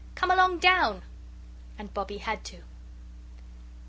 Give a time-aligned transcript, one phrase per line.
[0.15, 1.03] Come along down."
[1.77, 2.63] And Bobbie had to.